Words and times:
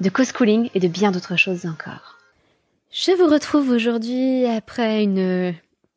de 0.00 0.08
co-schooling 0.08 0.70
et 0.74 0.80
de 0.80 0.88
bien 0.88 1.10
d'autres 1.12 1.36
choses 1.36 1.66
encore. 1.66 2.18
Je 2.90 3.12
vous 3.12 3.26
retrouve 3.26 3.70
aujourd'hui 3.70 4.46
après 4.46 5.02
une 5.02 5.54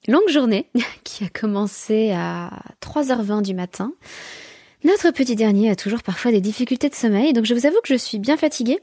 longue 0.08 0.30
journée 0.30 0.68
qui 1.04 1.24
a 1.24 1.30
commencé 1.30 2.12
à 2.12 2.50
3h20 2.82 3.44
du 3.44 3.54
matin. 3.54 3.94
Notre 4.84 5.12
petit 5.12 5.36
dernier 5.36 5.70
a 5.70 5.76
toujours 5.76 6.04
parfois 6.04 6.32
des 6.32 6.42
difficultés 6.42 6.90
de 6.90 6.96
sommeil, 6.96 7.34
donc 7.34 7.46
je 7.46 7.54
vous 7.54 7.66
avoue 7.66 7.80
que 7.84 7.94
je 7.94 8.00
suis 8.00 8.20
bien 8.20 8.38
fatiguée. 8.38 8.80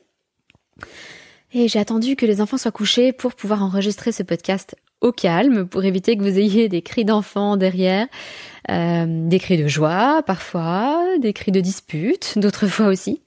Et 1.52 1.68
j'ai 1.68 1.78
attendu 1.78 2.16
que 2.16 2.26
les 2.26 2.40
enfants 2.40 2.58
soient 2.58 2.72
couchés 2.72 3.12
pour 3.12 3.34
pouvoir 3.34 3.62
enregistrer 3.62 4.10
ce 4.10 4.24
podcast 4.24 4.74
au 5.00 5.12
calme, 5.12 5.68
pour 5.68 5.84
éviter 5.84 6.16
que 6.16 6.22
vous 6.22 6.38
ayez 6.38 6.68
des 6.68 6.82
cris 6.82 7.04
d'enfants 7.04 7.56
derrière, 7.56 8.06
euh, 8.70 9.06
des 9.08 9.38
cris 9.38 9.58
de 9.58 9.68
joie 9.68 10.22
parfois, 10.26 11.00
des 11.20 11.32
cris 11.32 11.52
de 11.52 11.60
dispute, 11.60 12.38
d'autres 12.38 12.66
fois 12.66 12.86
aussi. 12.86 13.20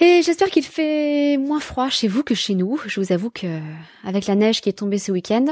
Et 0.00 0.22
j'espère 0.22 0.48
qu'il 0.48 0.64
fait 0.64 1.36
moins 1.36 1.60
froid 1.60 1.90
chez 1.90 2.08
vous 2.08 2.22
que 2.22 2.34
chez 2.34 2.54
nous. 2.54 2.80
Je 2.86 3.00
vous 3.00 3.12
avoue 3.12 3.30
que 3.30 3.60
avec 4.02 4.26
la 4.26 4.34
neige 4.34 4.62
qui 4.62 4.70
est 4.70 4.78
tombée 4.78 4.98
ce 4.98 5.12
week-end 5.12 5.44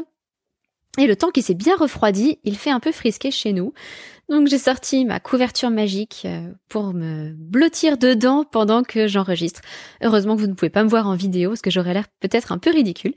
et 0.96 1.06
le 1.06 1.16
temps 1.16 1.30
qui 1.30 1.42
s'est 1.42 1.54
bien 1.54 1.76
refroidi, 1.76 2.38
il 2.44 2.56
fait 2.56 2.70
un 2.70 2.80
peu 2.80 2.90
frisqué 2.90 3.30
chez 3.30 3.52
nous. 3.52 3.74
Donc 4.30 4.48
j'ai 4.48 4.58
sorti 4.58 5.04
ma 5.04 5.20
couverture 5.20 5.70
magique 5.70 6.22
euh, 6.24 6.50
pour 6.68 6.92
me 6.92 7.30
blottir 7.32 7.98
dedans 7.98 8.44
pendant 8.44 8.82
que 8.82 9.06
j'enregistre. 9.06 9.60
Heureusement 10.02 10.34
que 10.34 10.40
vous 10.40 10.46
ne 10.48 10.54
pouvez 10.54 10.70
pas 10.70 10.82
me 10.82 10.88
voir 10.88 11.06
en 11.06 11.14
vidéo 11.14 11.50
parce 11.50 11.62
que 11.62 11.70
j'aurais 11.70 11.94
l'air 11.94 12.06
peut-être 12.20 12.50
un 12.50 12.58
peu 12.58 12.70
ridicule. 12.70 13.14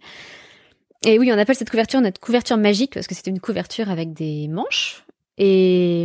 Et 1.05 1.17
oui, 1.17 1.31
on 1.33 1.37
appelle 1.37 1.55
cette 1.55 1.69
couverture 1.69 2.01
notre 2.01 2.19
couverture 2.19 2.57
magique 2.57 2.93
parce 2.93 3.07
que 3.07 3.15
c'est 3.15 3.27
une 3.27 3.39
couverture 3.39 3.89
avec 3.89 4.13
des 4.13 4.47
manches 4.47 5.05
et 5.37 6.03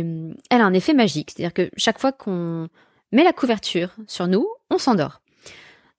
elle 0.49 0.61
a 0.61 0.65
un 0.65 0.73
effet 0.73 0.93
magique. 0.93 1.31
C'est-à-dire 1.31 1.53
que 1.53 1.69
chaque 1.77 1.99
fois 1.99 2.11
qu'on 2.11 2.69
met 3.11 3.23
la 3.23 3.33
couverture 3.33 3.95
sur 4.07 4.27
nous, 4.27 4.47
on 4.69 4.77
s'endort. 4.77 5.21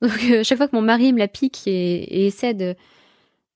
Donc 0.02 0.12
euh, 0.30 0.44
chaque 0.44 0.58
fois 0.58 0.68
que 0.68 0.76
mon 0.76 0.82
mari 0.82 1.12
me 1.12 1.18
la 1.18 1.28
pique 1.28 1.62
et, 1.66 2.26
essaie 2.26 2.54
de 2.54 2.76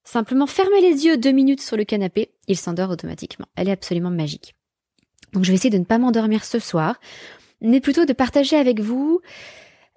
simplement 0.05 0.47
fermer 0.47 0.81
les 0.81 1.05
yeux 1.05 1.17
deux 1.17 1.31
minutes 1.31 1.61
sur 1.61 1.77
le 1.77 1.84
canapé, 1.84 2.33
il 2.48 2.56
s'endort 2.56 2.91
automatiquement. 2.91 3.47
Elle 3.56 3.69
est 3.69 3.72
absolument 3.72 4.11
magique. 4.11 4.55
Donc 5.33 5.44
je 5.44 5.50
vais 5.50 5.55
essayer 5.55 5.70
de 5.70 5.78
ne 5.78 5.84
pas 5.84 5.98
m'endormir 5.98 6.44
ce 6.44 6.59
soir, 6.59 7.00
mais 7.61 7.81
plutôt 7.81 8.05
de 8.05 8.12
partager 8.12 8.56
avec 8.56 8.81
vous 8.81 9.20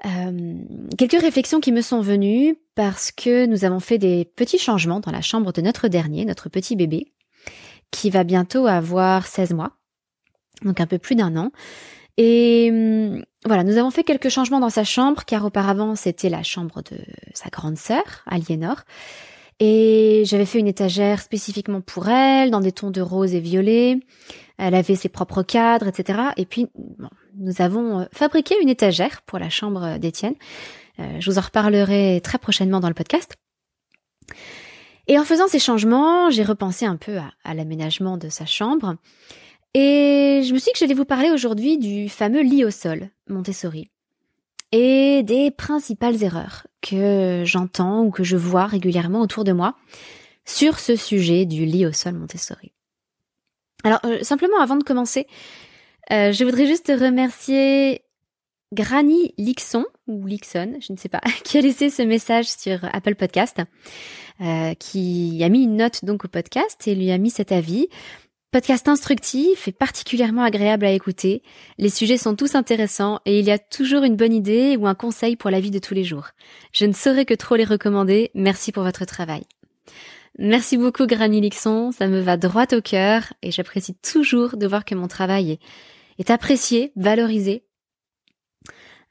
euh, 0.06 0.54
quelques 0.98 1.20
réflexions 1.20 1.60
qui 1.60 1.72
me 1.72 1.82
sont 1.82 2.02
venues 2.02 2.58
parce 2.76 3.12
que 3.12 3.46
nous 3.46 3.66
avons 3.66 3.80
fait 3.80 3.98
des 3.98 4.26
petits 4.26 4.60
changements 4.60 5.00
dans 5.00 5.12
la 5.12 5.22
chambre 5.22 5.52
de 5.54 5.62
notre 5.62 5.88
dernier, 5.88 6.26
notre 6.26 6.50
petit 6.50 6.76
bébé, 6.76 7.14
qui 7.92 8.10
va 8.10 8.24
bientôt 8.24 8.68
avoir 8.68 9.26
16 9.26 9.54
mois, 9.54 9.78
donc 10.64 10.80
un 10.80 10.88
peu 10.88 11.00
plus 11.00 11.16
d'un 11.16 11.36
an. 11.38 11.52
Et 12.18 12.70
hum, 12.72 13.24
voilà, 13.46 13.64
nous 13.64 13.78
avons 13.78 13.92
fait 13.92 14.04
quelques 14.04 14.30
changements 14.30 14.60
dans 14.60 14.70
sa 14.70 14.84
chambre, 14.84 15.26
car 15.26 15.46
auparavant 15.46 15.96
c'était 15.96 16.30
la 16.30 16.44
chambre 16.44 16.82
de 16.82 16.98
sa 17.34 17.50
grande 17.50 17.78
sœur, 17.78 18.24
Aliénor. 18.26 18.84
Et 19.60 20.24
j'avais 20.26 20.46
fait 20.46 20.60
une 20.60 20.68
étagère 20.68 21.22
spécifiquement 21.22 21.82
pour 21.82 22.10
elle, 22.10 22.52
dans 22.52 22.60
des 22.60 22.74
tons 22.74 22.92
de 22.92 23.02
rose 23.02 23.34
et 23.34 23.40
violet. 23.40 24.00
Elle 24.58 24.76
avait 24.76 24.96
ses 24.96 25.10
propres 25.10 25.44
cadres, 25.44 25.88
etc. 25.88 26.20
Et 26.38 26.46
puis, 26.46 26.68
nous 27.38 27.62
avons 27.62 28.00
euh, 28.00 28.06
fabriqué 28.12 28.56
une 28.62 28.70
étagère 28.70 29.22
pour 29.22 29.40
la 29.40 29.50
chambre 29.50 29.98
d'Étienne. 29.98 30.36
Euh, 31.00 31.20
je 31.20 31.30
vous 31.30 31.38
en 31.38 31.42
reparlerai 31.42 32.22
très 32.24 32.38
prochainement 32.38 32.80
dans 32.80 32.88
le 32.88 32.94
podcast. 32.94 33.36
Et 35.08 35.20
en 35.20 35.24
faisant 35.24 35.48
ces 35.48 35.60
changements, 35.60 36.30
j'ai 36.30 36.44
repensé 36.44 36.86
un 36.86 36.96
peu 36.96 37.18
à 37.44 37.54
l'aménagement 37.54 38.18
de 38.18 38.30
sa 38.30 38.46
chambre. 38.46 38.96
Et 39.78 40.42
je 40.48 40.54
me 40.54 40.58
suis 40.58 40.68
dit 40.68 40.72
que 40.72 40.80
j'allais 40.80 40.94
vous 40.94 41.04
parler 41.04 41.32
aujourd'hui 41.32 41.78
du 41.78 42.08
fameux 42.08 42.42
lit 42.42 42.64
au 42.64 42.72
sol, 42.72 43.10
Montessori, 43.28 43.92
et 44.72 45.22
des 45.24 45.52
principales 45.52 46.24
erreurs 46.24 46.66
que 46.82 47.44
j'entends 47.46 48.06
ou 48.06 48.10
que 48.10 48.24
je 48.24 48.38
vois 48.38 48.68
régulièrement 48.68 49.20
autour 49.20 49.44
de 49.44 49.52
moi 49.52 49.76
sur 50.46 50.80
ce 50.80 50.96
sujet 50.96 51.46
du 51.46 51.66
lit 51.66 51.86
au 51.86 51.92
sol 51.92 52.14
Montessori. 52.14 52.72
Alors, 53.84 54.00
euh, 54.06 54.24
simplement 54.24 54.62
avant 54.62 54.78
de 54.78 54.84
commencer, 54.84 55.28
euh, 56.10 56.32
je 56.32 56.46
voudrais 56.46 56.68
juste 56.68 56.88
remercier 56.88 58.06
Granny 58.72 59.34
Lixon, 59.38 59.86
ou 60.08 60.26
Lixon, 60.26 60.78
je 60.80 60.94
ne 60.94 60.98
sais 60.98 61.10
pas, 61.10 61.22
qui 61.44 61.58
a 61.58 61.62
laissé 61.62 61.90
ce 61.90 62.02
message 62.02 62.48
sur 62.48 62.80
Apple 62.94 63.16
Podcast, 63.16 63.62
euh, 64.40 64.74
qui 64.76 65.44
a 65.44 65.50
mis 65.50 65.64
une 65.64 65.76
note 65.76 66.06
donc 66.06 66.24
au 66.24 66.28
podcast 66.30 66.88
et 66.88 66.96
lui 66.96 67.12
a 67.12 67.18
mis 67.18 67.30
cet 67.30 67.52
avis 67.52 67.90
Podcast 68.56 68.88
instructif 68.88 69.68
et 69.68 69.74
particulièrement 69.74 70.42
agréable 70.42 70.86
à 70.86 70.92
écouter. 70.92 71.44
Les 71.78 71.90
sujets 71.90 72.18
sont 72.18 72.38
tous 72.38 72.56
intéressants 72.56 73.20
et 73.26 73.38
il 73.38 73.44
y 73.44 73.52
a 73.52 73.60
toujours 73.60 74.04
une 74.04 74.16
bonne 74.16 74.32
idée 74.32 74.78
ou 74.78 74.88
un 74.88 74.96
conseil 74.96 75.36
pour 75.36 75.50
la 75.50 75.60
vie 75.60 75.72
de 75.72 75.80
tous 75.80 75.94
les 75.94 76.06
jours. 76.06 76.30
Je 76.72 76.86
ne 76.86 76.94
saurais 76.94 77.26
que 77.26 77.34
trop 77.34 77.58
les 77.58 77.66
recommander. 77.66 78.32
Merci 78.34 78.72
pour 78.72 78.84
votre 78.84 79.04
travail. 79.04 79.44
Merci 80.40 80.78
beaucoup 80.78 81.06
Granny 81.06 81.42
Lixon, 81.42 81.92
ça 81.92 82.08
me 82.08 82.22
va 82.22 82.38
droit 82.38 82.68
au 82.72 82.80
cœur 82.80 83.24
et 83.42 83.52
j'apprécie 83.52 83.96
toujours 83.96 84.56
de 84.56 84.68
voir 84.68 84.86
que 84.86 84.96
mon 84.96 85.10
travail 85.10 85.60
est, 86.18 86.30
apprécié, 86.30 86.94
valorisé. 86.96 87.66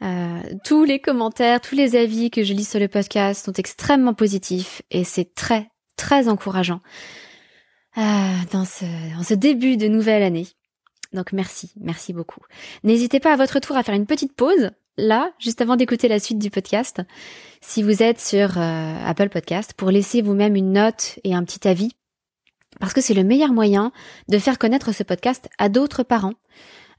Euh, 0.01 0.41
tous 0.65 0.85
les 0.85 1.01
commentaires, 1.01 1.61
tous 1.61 1.75
les 1.75 1.97
avis 1.97 2.31
que 2.31 2.45
je 2.45 2.55
lis 2.55 2.67
sur 2.67 2.81
le 2.81 2.89
podcast 2.89 3.45
sont 3.45 3.53
extrêmement 3.53 4.15
positifs 4.15 4.81
et 4.91 5.05
c'est 5.05 5.35
très, 5.35 5.69
très 5.99 6.31
encourageant. 6.31 6.81
Ah, 7.97 8.35
dans, 8.53 8.65
ce, 8.65 8.85
dans 9.17 9.23
ce 9.23 9.35
début 9.35 9.77
de 9.77 9.87
nouvelle 9.87 10.23
année. 10.23 10.49
Donc 11.13 11.33
merci, 11.33 11.73
merci 11.81 12.13
beaucoup. 12.13 12.41
N'hésitez 12.83 13.21
pas 13.21 13.33
à 13.33 13.37
votre 13.37 13.61
tour 13.61 13.77
à 13.77 13.83
faire 13.83 13.95
une 13.95 14.07
petite 14.07 14.35
pause, 14.35 14.73
là, 14.97 15.31
juste 15.39 15.61
avant 15.61 15.77
d'écouter 15.77 16.09
la 16.09 16.19
suite 16.19 16.39
du 16.39 16.51
podcast, 16.51 17.03
si 17.61 17.83
vous 17.83 18.03
êtes 18.03 18.21
sur 18.21 18.59
euh, 18.59 18.97
Apple 19.07 19.29
Podcast, 19.29 19.75
pour 19.75 19.91
laisser 19.91 20.23
vous-même 20.23 20.57
une 20.57 20.73
note 20.73 21.19
et 21.23 21.35
un 21.35 21.45
petit 21.45 21.69
avis, 21.69 21.93
parce 22.81 22.93
que 22.93 23.01
c'est 23.01 23.15
le 23.15 23.23
meilleur 23.23 23.53
moyen 23.53 23.93
de 24.29 24.39
faire 24.39 24.59
connaître 24.59 24.93
ce 24.93 25.05
podcast 25.05 25.49
à 25.59 25.69
d'autres 25.69 26.03
parents, 26.03 26.35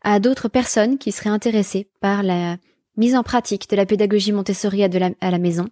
à 0.01 0.19
d'autres 0.19 0.47
personnes 0.47 0.97
qui 0.97 1.12
seraient 1.12 1.29
intéressées 1.29 1.89
par 2.00 2.23
la 2.23 2.57
mise 2.95 3.16
en 3.16 3.23
pratique 3.23 3.69
de 3.69 3.75
la 3.75 3.85
pédagogie 3.85 4.31
Montessori 4.31 4.83
à, 4.83 4.88
la, 4.88 5.38
maison, 5.39 5.66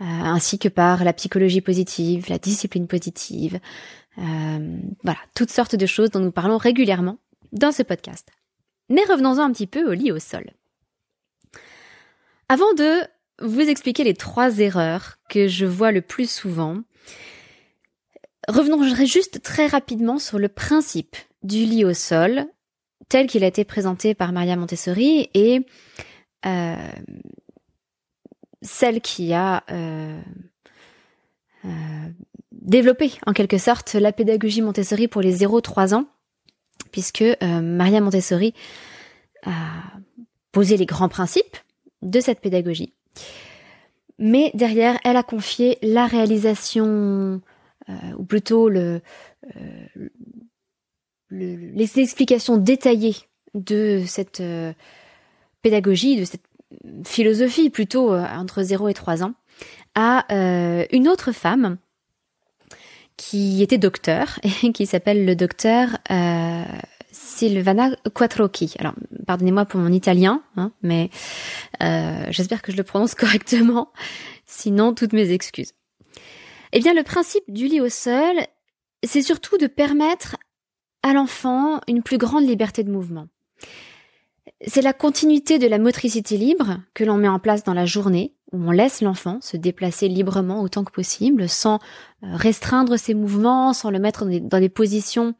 euh, 0.00 0.04
ainsi 0.04 0.58
que 0.58 0.68
par 0.68 1.04
la 1.04 1.12
psychologie 1.12 1.60
positive, 1.60 2.26
la 2.28 2.38
discipline 2.38 2.88
positive, 2.88 3.60
voilà, 4.16 5.18
toutes 5.34 5.50
sortes 5.50 5.76
de 5.76 5.86
choses 5.86 6.10
dont 6.10 6.20
nous 6.20 6.32
parlons 6.32 6.58
régulièrement 6.58 7.18
dans 7.52 7.72
ce 7.72 7.82
podcast. 7.82 8.28
Mais 8.88 9.02
revenons-en 9.04 9.42
un 9.42 9.52
petit 9.52 9.66
peu 9.66 9.88
au 9.90 9.94
lit 9.94 10.12
au 10.12 10.18
sol. 10.18 10.50
Avant 12.48 12.74
de 12.74 13.00
vous 13.40 13.60
expliquer 13.60 14.04
les 14.04 14.14
trois 14.14 14.58
erreurs 14.58 15.16
que 15.28 15.48
je 15.48 15.64
vois 15.64 15.92
le 15.92 16.02
plus 16.02 16.30
souvent, 16.30 16.82
revenons 18.48 18.82
juste 19.06 19.42
très 19.42 19.66
rapidement 19.66 20.18
sur 20.18 20.38
le 20.38 20.48
principe 20.48 21.16
du 21.42 21.64
lit 21.64 21.84
au 21.84 21.94
sol 21.94 22.46
tel 23.08 23.26
qu'il 23.26 23.44
a 23.44 23.46
été 23.46 23.64
présenté 23.64 24.14
par 24.14 24.32
Maria 24.32 24.56
Montessori 24.56 25.28
et 25.34 25.66
euh, 26.46 26.76
celle 28.62 29.00
qui 29.00 29.32
a 29.32 29.64
euh, 29.70 30.20
développer 32.62 33.12
en 33.26 33.32
quelque 33.32 33.58
sorte 33.58 33.94
la 33.94 34.12
pédagogie 34.12 34.62
Montessori 34.62 35.08
pour 35.08 35.20
les 35.20 35.38
0-3 35.38 35.94
ans, 35.94 36.06
puisque 36.90 37.22
euh, 37.22 37.60
Maria 37.60 38.00
Montessori 38.00 38.54
a 39.44 39.82
posé 40.52 40.76
les 40.76 40.86
grands 40.86 41.08
principes 41.08 41.56
de 42.02 42.20
cette 42.20 42.40
pédagogie. 42.40 42.94
Mais 44.18 44.50
derrière, 44.54 44.98
elle 45.04 45.16
a 45.16 45.22
confié 45.22 45.78
la 45.82 46.06
réalisation, 46.06 47.40
euh, 47.88 47.92
ou 48.16 48.24
plutôt 48.24 48.68
le, 48.68 49.00
euh, 49.56 49.86
le, 51.28 51.56
les 51.56 51.98
explications 51.98 52.56
détaillées 52.56 53.16
de 53.54 54.04
cette 54.06 54.42
pédagogie, 55.62 56.16
de 56.16 56.24
cette 56.24 56.44
philosophie 57.04 57.70
plutôt 57.70 58.14
entre 58.14 58.62
0 58.62 58.88
et 58.88 58.94
3 58.94 59.24
ans, 59.24 59.34
à 59.94 60.24
une 60.90 61.08
autre 61.08 61.32
femme 61.32 61.78
qui 63.16 63.62
était 63.62 63.78
docteur 63.78 64.38
et 64.62 64.72
qui 64.72 64.86
s'appelle 64.86 65.24
le 65.24 65.36
docteur 65.36 65.98
euh, 66.10 66.64
Silvana 67.10 67.90
Quattrocchi. 68.14 68.74
Alors, 68.78 68.94
pardonnez-moi 69.26 69.66
pour 69.66 69.80
mon 69.80 69.92
italien, 69.92 70.42
hein, 70.56 70.72
mais 70.82 71.10
euh, 71.82 72.24
j'espère 72.30 72.62
que 72.62 72.72
je 72.72 72.76
le 72.76 72.82
prononce 72.82 73.14
correctement. 73.16 73.92
Sinon, 74.46 74.94
toutes 74.94 75.12
mes 75.12 75.30
excuses. 75.30 75.72
Eh 76.72 76.80
bien, 76.80 76.94
le 76.94 77.02
principe 77.02 77.44
du 77.48 77.66
lit 77.66 77.80
au 77.80 77.88
sol, 77.88 78.36
c'est 79.02 79.22
surtout 79.22 79.58
de 79.58 79.66
permettre 79.66 80.36
à 81.02 81.12
l'enfant 81.12 81.80
une 81.88 82.02
plus 82.02 82.18
grande 82.18 82.46
liberté 82.46 82.82
de 82.84 82.90
mouvement. 82.90 83.28
C'est 84.66 84.82
la 84.82 84.92
continuité 84.92 85.58
de 85.58 85.66
la 85.66 85.78
motricité 85.78 86.36
libre 86.36 86.80
que 86.94 87.04
l'on 87.04 87.16
met 87.16 87.28
en 87.28 87.38
place 87.38 87.64
dans 87.64 87.74
la 87.74 87.84
journée, 87.84 88.34
on 88.52 88.70
laisse 88.70 89.00
l'enfant 89.00 89.38
se 89.40 89.56
déplacer 89.56 90.08
librement 90.08 90.60
autant 90.60 90.84
que 90.84 90.92
possible, 90.92 91.48
sans 91.48 91.76
euh, 91.76 92.36
restreindre 92.36 92.98
ses 92.98 93.14
mouvements, 93.14 93.72
sans 93.72 93.90
le 93.90 93.98
mettre 93.98 94.24
dans 94.24 94.60
des, 94.60 94.68
positions 94.68 95.34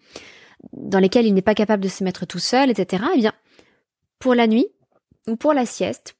dans 0.72 0.98
lesquelles 0.98 1.26
il 1.26 1.34
n'est 1.34 1.42
pas 1.42 1.54
capable 1.54 1.82
de 1.82 1.88
se 1.88 2.04
mettre 2.04 2.26
tout 2.26 2.38
seul, 2.38 2.70
etc. 2.70 3.04
Eh 3.14 3.18
bien, 3.18 3.32
pour 4.18 4.34
la 4.34 4.46
nuit 4.46 4.66
ou 5.28 5.36
pour 5.36 5.52
la 5.52 5.66
sieste, 5.66 6.16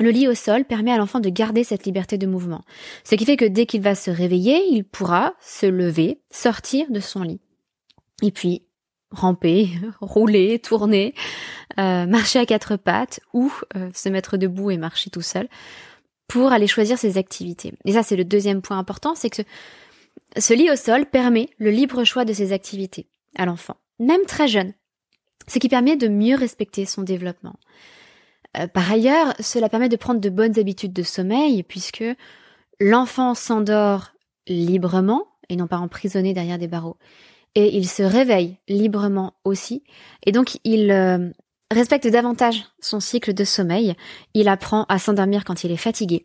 le 0.00 0.10
lit 0.10 0.26
au 0.26 0.34
sol 0.34 0.64
permet 0.64 0.92
à 0.92 0.96
l'enfant 0.96 1.20
de 1.20 1.28
garder 1.28 1.64
cette 1.64 1.84
liberté 1.84 2.18
de 2.18 2.26
mouvement. 2.26 2.64
Ce 3.04 3.14
qui 3.14 3.24
fait 3.24 3.36
que 3.36 3.44
dès 3.44 3.66
qu'il 3.66 3.82
va 3.82 3.94
se 3.94 4.10
réveiller, 4.10 4.60
il 4.70 4.84
pourra 4.84 5.34
se 5.40 5.66
lever, 5.66 6.20
sortir 6.30 6.90
de 6.90 7.00
son 7.00 7.22
lit. 7.22 7.40
Et 8.22 8.30
puis, 8.30 8.62
ramper, 9.10 9.68
rouler, 10.00 10.58
tourner, 10.58 11.14
euh, 11.78 12.06
marcher 12.06 12.38
à 12.38 12.46
quatre 12.46 12.76
pattes 12.76 13.20
ou 13.32 13.52
euh, 13.76 13.90
se 13.94 14.08
mettre 14.08 14.36
debout 14.36 14.70
et 14.70 14.78
marcher 14.78 15.10
tout 15.10 15.22
seul 15.22 15.48
pour 16.32 16.50
aller 16.50 16.66
choisir 16.66 16.96
ses 16.96 17.18
activités. 17.18 17.74
Et 17.84 17.92
ça, 17.92 18.02
c'est 18.02 18.16
le 18.16 18.24
deuxième 18.24 18.62
point 18.62 18.78
important, 18.78 19.14
c'est 19.14 19.28
que 19.28 19.42
ce, 20.38 20.54
lit 20.54 20.70
au 20.70 20.76
sol 20.76 21.04
permet 21.04 21.50
le 21.58 21.70
libre 21.70 22.04
choix 22.04 22.24
de 22.24 22.32
ses 22.32 22.54
activités 22.54 23.06
à 23.36 23.44
l'enfant, 23.44 23.76
même 23.98 24.24
très 24.26 24.48
jeune, 24.48 24.72
ce 25.46 25.58
qui 25.58 25.68
permet 25.68 25.94
de 25.96 26.08
mieux 26.08 26.34
respecter 26.34 26.86
son 26.86 27.02
développement. 27.02 27.56
Euh, 28.56 28.66
par 28.66 28.90
ailleurs, 28.90 29.34
cela 29.40 29.68
permet 29.68 29.90
de 29.90 29.96
prendre 29.96 30.22
de 30.22 30.30
bonnes 30.30 30.58
habitudes 30.58 30.94
de 30.94 31.02
sommeil 31.02 31.62
puisque 31.64 32.04
l'enfant 32.80 33.34
s'endort 33.34 34.12
librement 34.46 35.26
et 35.50 35.56
non 35.56 35.66
pas 35.66 35.76
emprisonné 35.76 36.32
derrière 36.32 36.58
des 36.58 36.66
barreaux 36.66 36.96
et 37.54 37.76
il 37.76 37.86
se 37.86 38.02
réveille 38.02 38.56
librement 38.68 39.34
aussi. 39.44 39.82
Et 40.24 40.32
donc 40.32 40.58
il 40.64 40.90
euh, 40.90 41.30
respecte 41.72 42.06
davantage 42.06 42.64
son 42.80 43.00
cycle 43.00 43.34
de 43.34 43.44
sommeil. 43.44 43.94
Il 44.34 44.48
apprend 44.48 44.84
à 44.88 44.98
s'endormir 44.98 45.44
quand 45.44 45.64
il 45.64 45.70
est 45.70 45.76
fatigué 45.76 46.24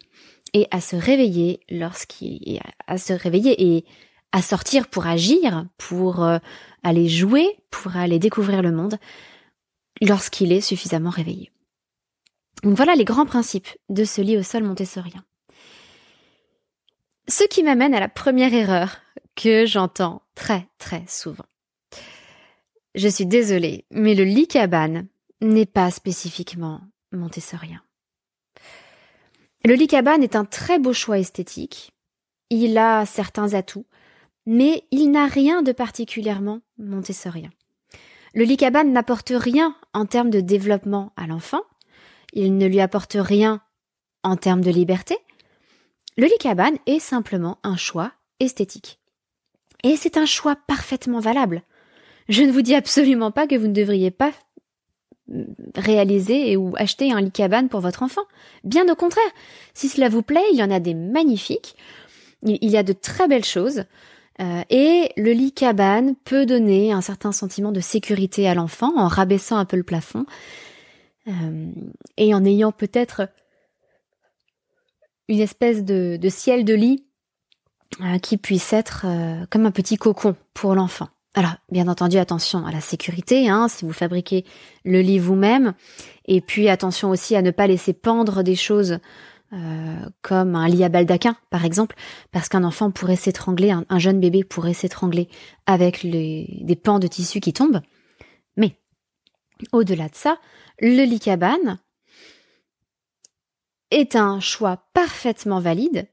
et 0.53 0.67
à 0.71 0.81
se 0.81 0.95
réveiller 0.95 1.59
lorsqu'il 1.69 2.59
à 2.87 2.97
se 2.97 3.13
réveiller 3.13 3.75
et 3.75 3.85
à 4.31 4.41
sortir 4.41 4.87
pour 4.87 5.07
agir, 5.07 5.65
pour 5.77 6.23
euh, 6.23 6.37
aller 6.83 7.07
jouer, 7.07 7.47
pour 7.71 7.95
aller 7.95 8.19
découvrir 8.19 8.61
le 8.61 8.71
monde 8.71 8.97
lorsqu'il 10.01 10.51
est 10.51 10.61
suffisamment 10.61 11.09
réveillé. 11.09 11.51
Donc 12.63 12.75
voilà 12.75 12.95
les 12.95 13.05
grands 13.05 13.25
principes 13.25 13.67
de 13.89 14.03
ce 14.03 14.21
lit 14.21 14.37
au 14.37 14.43
sol 14.43 14.63
montessorien. 14.63 15.23
Ce 17.27 17.43
qui 17.43 17.63
m'amène 17.63 17.93
à 17.93 17.99
la 17.99 18.09
première 18.09 18.53
erreur 18.53 18.97
que 19.35 19.65
j'entends 19.65 20.21
très 20.35 20.67
très 20.77 21.03
souvent. 21.07 21.45
Je 22.95 23.07
suis 23.07 23.25
désolée, 23.25 23.85
mais 23.91 24.15
le 24.15 24.23
lit 24.23 24.47
cabane 24.47 25.07
n'est 25.41 25.65
pas 25.65 25.91
spécifiquement 25.91 26.81
montessorien. 27.11 27.81
Le 29.65 29.73
lit 29.73 29.87
cabane 29.87 30.23
est 30.23 30.35
un 30.35 30.45
très 30.45 30.79
beau 30.79 30.93
choix 30.93 31.19
esthétique. 31.19 31.93
Il 32.49 32.77
a 32.77 33.05
certains 33.05 33.53
atouts, 33.53 33.85
mais 34.45 34.85
il 34.91 35.11
n'a 35.11 35.27
rien 35.27 35.61
de 35.61 35.71
particulièrement 35.71 36.61
montessorien. 36.77 37.49
Le 38.33 38.43
lit 38.43 38.57
cabane 38.57 38.93
n'apporte 38.93 39.33
rien 39.35 39.75
en 39.93 40.05
termes 40.05 40.29
de 40.29 40.39
développement 40.39 41.11
à 41.17 41.27
l'enfant. 41.27 41.63
Il 42.33 42.57
ne 42.57 42.67
lui 42.67 42.79
apporte 42.79 43.17
rien 43.19 43.61
en 44.23 44.37
termes 44.37 44.61
de 44.61 44.71
liberté. 44.71 45.17
Le 46.17 46.25
lit 46.25 46.37
cabane 46.39 46.77
est 46.85 46.99
simplement 46.99 47.59
un 47.63 47.77
choix 47.77 48.11
esthétique. 48.39 48.99
Et 49.83 49.95
c'est 49.95 50.17
un 50.17 50.25
choix 50.25 50.55
parfaitement 50.55 51.19
valable. 51.19 51.63
Je 52.29 52.43
ne 52.43 52.51
vous 52.51 52.61
dis 52.61 52.75
absolument 52.75 53.31
pas 53.31 53.47
que 53.47 53.55
vous 53.55 53.67
ne 53.67 53.73
devriez 53.73 54.11
pas 54.11 54.31
réaliser 55.75 56.55
ou 56.57 56.73
acheter 56.77 57.11
un 57.11 57.21
lit 57.21 57.31
cabane 57.31 57.69
pour 57.69 57.81
votre 57.81 58.03
enfant. 58.03 58.23
Bien 58.63 58.87
au 58.89 58.95
contraire. 58.95 59.31
Si 59.73 59.89
cela 59.89 60.09
vous 60.09 60.21
plaît, 60.21 60.45
il 60.51 60.57
y 60.57 60.63
en 60.63 60.71
a 60.71 60.79
des 60.79 60.93
magnifiques. 60.93 61.75
Il 62.43 62.69
y 62.69 62.77
a 62.77 62.83
de 62.83 62.93
très 62.93 63.27
belles 63.27 63.45
choses. 63.45 63.83
Euh, 64.39 64.61
et 64.69 65.11
le 65.17 65.31
lit 65.31 65.51
cabane 65.51 66.15
peut 66.15 66.45
donner 66.45 66.91
un 66.91 67.01
certain 67.01 67.31
sentiment 67.31 67.71
de 67.71 67.79
sécurité 67.79 68.47
à 68.47 68.53
l'enfant 68.53 68.93
en 68.95 69.07
rabaissant 69.07 69.57
un 69.57 69.65
peu 69.65 69.77
le 69.77 69.83
plafond 69.83 70.25
euh, 71.27 71.71
et 72.17 72.35
en 72.35 72.45
ayant 72.45 72.71
peut-être 72.71 73.29
une 75.27 75.39
espèce 75.39 75.83
de, 75.83 76.19
ciel 76.29 76.65
de 76.65 76.75
lit 76.75 77.03
euh, 78.01 78.19
qui 78.19 78.37
puisse 78.37 78.73
être 78.73 79.07
comme 79.49 79.65
un 79.65 79.71
petit 79.71 79.97
cocon 79.97 80.35
pour 80.53 80.75
l'enfant. 80.75 81.09
Alors, 81.37 81.53
bien 81.69 81.87
entendu, 81.87 82.17
attention 82.17 82.65
à 82.65 82.71
la 82.71 82.81
sécurité, 82.81 83.47
hein, 83.47 83.67
si 83.67 83.85
vous 83.85 83.93
fabriquez 83.93 84.43
le 84.83 85.01
lit 85.01 85.19
vous-même, 85.19 85.75
et 86.25 86.41
puis 86.41 86.67
attention 86.67 87.11
aussi 87.11 87.35
à 87.35 87.43
ne 87.43 87.51
pas 87.51 87.67
laisser 87.67 87.93
pendre 87.93 88.41
des 88.41 88.55
choses 88.55 88.97
euh, 89.53 90.09
comme 90.23 90.55
un 90.55 90.67
lit 90.67 90.83
à 90.83 90.89
baldaquin, 90.89 91.35
par 91.51 91.63
exemple, 91.63 91.95
parce 92.31 92.49
qu'un 92.49 92.63
enfant 92.63 92.89
pourrait 92.89 93.15
s'étrangler, 93.15 93.69
un, 93.69 93.99
jeune 93.99 94.19
bébé 94.19 94.43
pourrait 94.43 94.73
s'étrangler 94.73 95.29
avec 95.67 96.03
des 96.07 96.79
pans 96.83 96.97
de 96.97 97.05
tissu 97.05 97.39
qui 97.39 97.53
tombent. 97.53 97.81
Mais, 98.55 98.75
au-delà 99.73 100.09
de 100.09 100.15
ça, 100.15 100.39
le 100.79 101.03
lit 101.03 101.19
cabane 101.19 101.77
est 103.91 104.15
un 104.15 104.39
choix 104.39 104.87
parfaitement 104.95 105.59
valide 105.59 106.07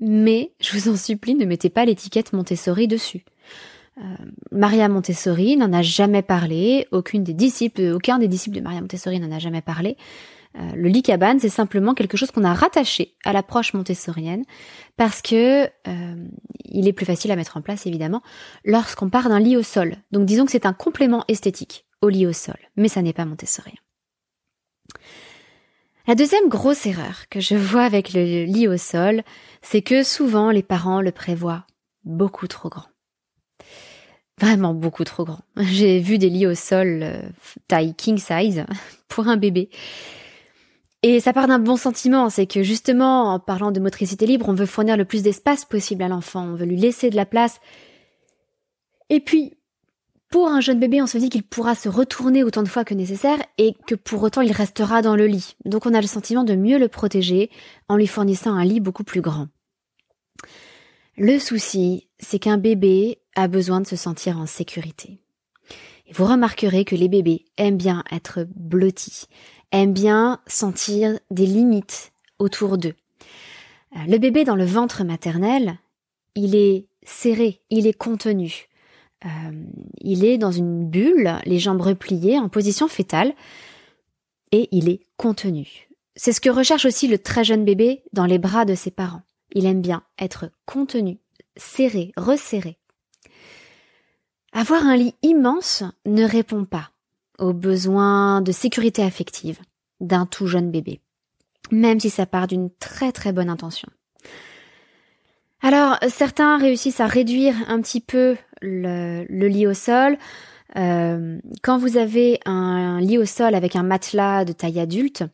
mais 0.00 0.54
je 0.60 0.78
vous 0.78 0.88
en 0.88 0.96
supplie, 0.96 1.34
ne 1.34 1.44
mettez 1.44 1.70
pas 1.70 1.84
l'étiquette 1.84 2.32
Montessori 2.32 2.86
dessus. 2.86 3.24
Euh, 4.00 4.16
Maria 4.52 4.88
Montessori 4.88 5.56
n'en 5.56 5.72
a 5.72 5.82
jamais 5.82 6.22
parlé, 6.22 6.86
aucune 6.92 7.24
des 7.24 7.34
disciples, 7.34 7.92
aucun 7.92 8.18
des 8.18 8.28
disciples 8.28 8.56
de 8.56 8.62
Maria 8.62 8.80
Montessori 8.80 9.18
n'en 9.18 9.34
a 9.34 9.38
jamais 9.38 9.62
parlé. 9.62 9.96
Euh, 10.56 10.70
le 10.74 10.88
lit 10.88 11.02
cabane, 11.02 11.38
c'est 11.40 11.48
simplement 11.48 11.94
quelque 11.94 12.16
chose 12.16 12.30
qu'on 12.30 12.44
a 12.44 12.54
rattaché 12.54 13.14
à 13.24 13.32
l'approche 13.32 13.74
montessorienne 13.74 14.44
parce 14.96 15.20
que 15.20 15.66
euh, 15.66 16.28
il 16.64 16.88
est 16.88 16.92
plus 16.92 17.06
facile 17.06 17.30
à 17.30 17.36
mettre 17.36 17.56
en 17.56 17.62
place 17.62 17.86
évidemment 17.86 18.22
lorsqu'on 18.64 19.10
part 19.10 19.28
d'un 19.28 19.40
lit 19.40 19.56
au 19.56 19.62
sol. 19.62 19.96
Donc 20.10 20.24
disons 20.24 20.46
que 20.46 20.52
c'est 20.52 20.66
un 20.66 20.72
complément 20.72 21.24
esthétique 21.28 21.86
au 22.00 22.08
lit 22.08 22.26
au 22.26 22.32
sol, 22.32 22.56
mais 22.76 22.88
ça 22.88 23.02
n'est 23.02 23.12
pas 23.12 23.24
montessorien. 23.24 23.74
La 26.06 26.14
deuxième 26.14 26.48
grosse 26.48 26.86
erreur 26.86 27.28
que 27.28 27.40
je 27.40 27.54
vois 27.54 27.82
avec 27.82 28.14
le 28.14 28.44
lit 28.44 28.66
au 28.66 28.78
sol, 28.78 29.22
c'est 29.60 29.82
que 29.82 30.02
souvent 30.02 30.50
les 30.50 30.62
parents 30.62 31.02
le 31.02 31.12
prévoient 31.12 31.66
beaucoup 32.04 32.46
trop 32.46 32.70
grand. 32.70 32.86
Vraiment 34.40 34.74
beaucoup 34.74 35.04
trop 35.04 35.24
grand. 35.24 35.40
J'ai 35.56 36.00
vu 36.00 36.18
des 36.18 36.28
lits 36.28 36.46
au 36.46 36.54
sol 36.54 37.00
euh, 37.02 37.22
taille 37.66 37.94
king 37.94 38.18
size 38.18 38.64
pour 39.08 39.28
un 39.28 39.36
bébé. 39.36 39.70
Et 41.02 41.20
ça 41.20 41.32
part 41.32 41.46
d'un 41.46 41.60
bon 41.60 41.76
sentiment, 41.76 42.28
c'est 42.28 42.46
que 42.46 42.62
justement, 42.62 43.32
en 43.32 43.38
parlant 43.38 43.70
de 43.70 43.78
motricité 43.78 44.26
libre, 44.26 44.48
on 44.48 44.54
veut 44.54 44.66
fournir 44.66 44.96
le 44.96 45.04
plus 45.04 45.22
d'espace 45.22 45.64
possible 45.64 46.02
à 46.02 46.08
l'enfant, 46.08 46.44
on 46.44 46.54
veut 46.54 46.66
lui 46.66 46.76
laisser 46.76 47.08
de 47.08 47.16
la 47.16 47.24
place. 47.24 47.60
Et 49.08 49.20
puis, 49.20 49.54
pour 50.30 50.48
un 50.48 50.60
jeune 50.60 50.80
bébé, 50.80 51.00
on 51.00 51.06
se 51.06 51.16
dit 51.16 51.30
qu'il 51.30 51.42
pourra 51.44 51.74
se 51.74 51.88
retourner 51.88 52.42
autant 52.42 52.62
de 52.62 52.68
fois 52.68 52.84
que 52.84 52.94
nécessaire 52.94 53.38
et 53.56 53.74
que 53.86 53.94
pour 53.94 54.22
autant 54.22 54.42
il 54.42 54.52
restera 54.52 55.00
dans 55.00 55.16
le 55.16 55.26
lit. 55.26 55.56
Donc 55.64 55.86
on 55.86 55.94
a 55.94 56.00
le 56.00 56.06
sentiment 56.06 56.44
de 56.44 56.54
mieux 56.54 56.78
le 56.78 56.88
protéger 56.88 57.50
en 57.88 57.96
lui 57.96 58.06
fournissant 58.06 58.52
un 58.52 58.64
lit 58.64 58.80
beaucoup 58.80 59.04
plus 59.04 59.22
grand. 59.22 59.48
Le 61.20 61.40
souci, 61.40 62.06
c'est 62.20 62.38
qu'un 62.38 62.58
bébé 62.58 63.18
a 63.34 63.48
besoin 63.48 63.80
de 63.80 63.88
se 63.88 63.96
sentir 63.96 64.38
en 64.38 64.46
sécurité. 64.46 65.18
Et 66.06 66.12
vous 66.12 66.24
remarquerez 66.24 66.84
que 66.84 66.94
les 66.94 67.08
bébés 67.08 67.44
aiment 67.56 67.76
bien 67.76 68.04
être 68.12 68.46
blottis, 68.54 69.24
aiment 69.72 69.92
bien 69.92 70.40
sentir 70.46 71.18
des 71.32 71.46
limites 71.46 72.12
autour 72.38 72.78
d'eux. 72.78 72.94
Euh, 73.96 73.98
le 74.06 74.18
bébé 74.18 74.44
dans 74.44 74.54
le 74.54 74.64
ventre 74.64 75.02
maternel, 75.02 75.78
il 76.36 76.54
est 76.54 76.86
serré, 77.02 77.62
il 77.68 77.88
est 77.88 77.98
contenu. 77.98 78.68
Euh, 79.24 79.28
il 80.00 80.24
est 80.24 80.38
dans 80.38 80.52
une 80.52 80.88
bulle, 80.88 81.32
les 81.46 81.58
jambes 81.58 81.80
repliées, 81.80 82.38
en 82.38 82.48
position 82.48 82.86
fétale, 82.86 83.34
et 84.52 84.68
il 84.70 84.88
est 84.88 85.00
contenu. 85.16 85.88
C'est 86.14 86.32
ce 86.32 86.40
que 86.40 86.48
recherche 86.48 86.86
aussi 86.86 87.08
le 87.08 87.18
très 87.18 87.42
jeune 87.42 87.64
bébé 87.64 88.04
dans 88.12 88.26
les 88.26 88.38
bras 88.38 88.64
de 88.64 88.76
ses 88.76 88.92
parents. 88.92 89.22
Il 89.52 89.66
aime 89.66 89.80
bien 89.80 90.02
être 90.18 90.50
contenu, 90.66 91.18
serré, 91.56 92.12
resserré. 92.16 92.78
Avoir 94.52 94.86
un 94.86 94.96
lit 94.96 95.14
immense 95.22 95.84
ne 96.06 96.24
répond 96.24 96.64
pas 96.64 96.90
aux 97.38 97.52
besoins 97.52 98.40
de 98.40 98.52
sécurité 98.52 99.02
affective 99.02 99.60
d'un 100.00 100.26
tout 100.26 100.46
jeune 100.46 100.70
bébé, 100.70 101.00
même 101.70 102.00
si 102.00 102.10
ça 102.10 102.26
part 102.26 102.46
d'une 102.46 102.70
très 102.78 103.12
très 103.12 103.32
bonne 103.32 103.50
intention. 103.50 103.88
Alors, 105.60 105.98
certains 106.08 106.56
réussissent 106.58 107.00
à 107.00 107.06
réduire 107.06 107.54
un 107.68 107.80
petit 107.80 108.00
peu 108.00 108.36
le, 108.62 109.24
lit 109.28 109.66
au 109.66 109.74
sol, 109.74 110.18
Euh, 110.76 111.38
quand 111.62 111.78
vous 111.78 111.96
avez 111.96 112.40
un 112.44 113.00
lit 113.00 113.16
au 113.16 113.24
sol 113.24 113.54
avec 113.54 113.74
un 113.74 113.82
matelas 113.82 114.44
de 114.44 114.52
taille 114.52 114.80
adulte, 114.80 115.24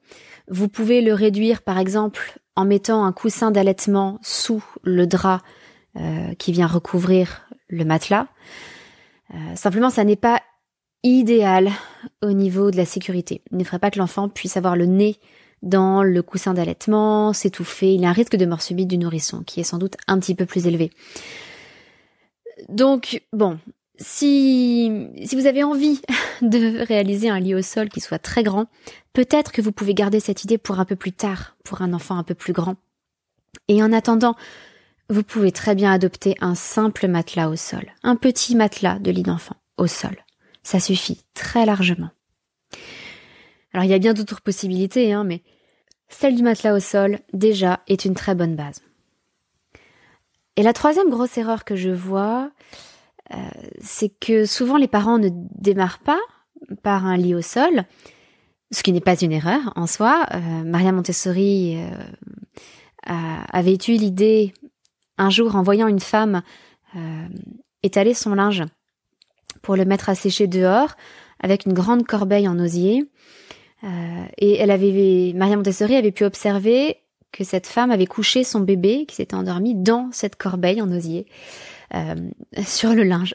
vous 0.48 0.68
pouvez 0.68 1.00
le 1.00 1.12
réduire 1.12 1.62
par 1.62 1.78
exemple 1.78 2.38
en 2.56 2.64
mettant 2.64 3.04
un 3.04 3.12
coussin 3.12 3.50
d'allaitement 3.50 4.18
sous 4.22 4.64
le 4.82 5.06
drap 5.06 5.42
euh, 5.96 6.34
qui 6.34 6.52
vient 6.52 6.66
recouvrir 6.66 7.48
le 7.68 7.84
matelas. 7.84 8.28
Euh, 9.32 9.56
simplement, 9.56 9.90
ça 9.90 10.04
n'est 10.04 10.16
pas 10.16 10.40
idéal 11.02 11.70
au 12.22 12.32
niveau 12.32 12.70
de 12.70 12.76
la 12.76 12.84
sécurité. 12.84 13.42
Il 13.50 13.58
ne 13.58 13.64
ferait 13.64 13.78
pas 13.78 13.90
que 13.90 13.98
l'enfant 13.98 14.28
puisse 14.28 14.56
avoir 14.56 14.76
le 14.76 14.86
nez 14.86 15.18
dans 15.62 16.02
le 16.02 16.22
coussin 16.22 16.54
d'allaitement, 16.54 17.32
s'étouffer. 17.32 17.94
Il 17.94 18.02
y 18.02 18.06
a 18.06 18.10
un 18.10 18.12
risque 18.12 18.36
de 18.36 18.46
mort 18.46 18.62
subite 18.62 18.88
du 18.88 18.98
nourrisson 18.98 19.42
qui 19.42 19.60
est 19.60 19.64
sans 19.64 19.78
doute 19.78 19.96
un 20.06 20.18
petit 20.18 20.34
peu 20.34 20.46
plus 20.46 20.66
élevé. 20.66 20.90
Donc, 22.68 23.22
bon, 23.32 23.58
si, 23.96 25.08
si 25.24 25.36
vous 25.36 25.46
avez 25.46 25.62
envie 25.62 26.00
de 26.42 26.84
réaliser 26.84 27.28
un 27.28 27.40
lit 27.40 27.54
au 27.54 27.62
sol 27.62 27.88
qui 27.88 28.00
soit 28.00 28.18
très 28.18 28.42
grand, 28.42 28.66
peut-être 29.12 29.52
que 29.52 29.62
vous 29.62 29.72
pouvez 29.72 29.94
garder 29.94 30.20
cette 30.20 30.44
idée 30.44 30.58
pour 30.58 30.80
un 30.80 30.84
peu 30.84 30.96
plus 30.96 31.12
tard, 31.12 31.56
pour 31.64 31.82
un 31.82 31.92
enfant 31.92 32.16
un 32.16 32.24
peu 32.24 32.34
plus 32.34 32.52
grand. 32.52 32.76
Et 33.68 33.82
en 33.82 33.92
attendant, 33.92 34.34
vous 35.10 35.22
pouvez 35.22 35.52
très 35.52 35.74
bien 35.74 35.92
adopter 35.92 36.34
un 36.40 36.54
simple 36.54 37.08
matelas 37.08 37.48
au 37.48 37.56
sol, 37.56 37.92
un 38.02 38.16
petit 38.16 38.56
matelas 38.56 38.98
de 38.98 39.10
lit 39.10 39.22
d'enfant 39.22 39.56
au 39.76 39.86
sol. 39.86 40.16
Ça 40.62 40.80
suffit 40.80 41.22
très 41.34 41.66
largement. 41.66 42.10
Alors 43.72 43.84
il 43.84 43.90
y 43.90 43.94
a 43.94 43.98
bien 43.98 44.14
d'autres 44.14 44.40
possibilités, 44.40 45.12
hein, 45.12 45.24
mais 45.24 45.42
celle 46.08 46.36
du 46.36 46.42
matelas 46.42 46.74
au 46.74 46.80
sol, 46.80 47.18
déjà, 47.32 47.80
est 47.86 48.04
une 48.04 48.14
très 48.14 48.34
bonne 48.34 48.56
base. 48.56 48.80
Et 50.56 50.62
la 50.62 50.72
troisième 50.72 51.10
grosse 51.10 51.36
erreur 51.36 51.64
que 51.64 51.74
je 51.74 51.90
vois, 51.90 52.50
euh, 53.32 53.36
c'est 53.80 54.10
que 54.10 54.44
souvent 54.44 54.76
les 54.76 54.88
parents 54.88 55.18
ne 55.18 55.30
démarrent 55.32 56.00
pas 56.00 56.20
par 56.82 57.06
un 57.06 57.16
lit 57.16 57.34
au 57.34 57.42
sol, 57.42 57.84
ce 58.70 58.82
qui 58.82 58.92
n'est 58.92 59.00
pas 59.00 59.20
une 59.20 59.32
erreur 59.32 59.72
en 59.76 59.86
soi. 59.86 60.26
Euh, 60.34 60.38
Maria 60.64 60.92
Montessori 60.92 61.78
euh, 61.78 63.12
avait 63.52 63.78
eu 63.88 63.92
l'idée 63.92 64.52
un 65.16 65.30
jour 65.30 65.56
en 65.56 65.62
voyant 65.62 65.88
une 65.88 66.00
femme 66.00 66.42
étaler 67.82 68.14
son 68.14 68.34
linge 68.34 68.62
pour 69.62 69.74
le 69.74 69.84
mettre 69.84 70.08
à 70.08 70.14
sécher 70.14 70.46
dehors 70.46 70.94
avec 71.40 71.66
une 71.66 71.72
grande 71.72 72.06
corbeille 72.06 72.46
en 72.46 72.58
osier. 72.60 73.04
et 74.38 74.56
elle 74.56 74.70
avait, 74.70 75.32
Maria 75.34 75.56
Montessori 75.56 75.96
avait 75.96 76.12
pu 76.12 76.24
observer 76.24 76.98
que 77.32 77.42
cette 77.42 77.66
femme 77.66 77.90
avait 77.90 78.06
couché 78.06 78.44
son 78.44 78.60
bébé 78.60 79.06
qui 79.06 79.16
s'était 79.16 79.34
endormi 79.34 79.74
dans 79.74 80.08
cette 80.12 80.36
corbeille 80.36 80.80
en 80.80 80.90
osier 80.92 81.26
euh, 81.26 81.73
sur 82.64 82.94
le 82.94 83.02
linge. 83.02 83.34